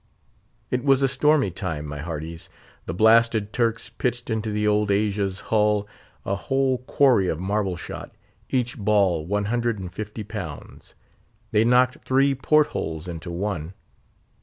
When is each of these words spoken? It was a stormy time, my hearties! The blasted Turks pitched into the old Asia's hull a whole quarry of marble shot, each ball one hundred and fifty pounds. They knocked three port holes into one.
It 0.71 0.83
was 0.83 1.03
a 1.03 1.07
stormy 1.07 1.51
time, 1.51 1.85
my 1.85 1.99
hearties! 1.99 2.49
The 2.87 2.93
blasted 2.95 3.53
Turks 3.53 3.87
pitched 3.87 4.31
into 4.31 4.49
the 4.49 4.67
old 4.67 4.89
Asia's 4.89 5.41
hull 5.53 5.87
a 6.25 6.33
whole 6.33 6.79
quarry 6.79 7.27
of 7.27 7.39
marble 7.39 7.77
shot, 7.77 8.09
each 8.49 8.79
ball 8.79 9.27
one 9.27 9.45
hundred 9.45 9.77
and 9.77 9.93
fifty 9.93 10.23
pounds. 10.23 10.95
They 11.51 11.63
knocked 11.63 12.03
three 12.03 12.33
port 12.33 12.69
holes 12.69 13.07
into 13.07 13.29
one. 13.29 13.75